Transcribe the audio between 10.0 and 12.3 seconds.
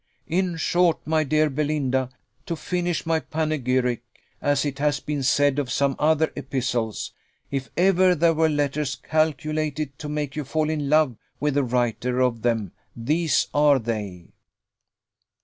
make you fall in love with the writer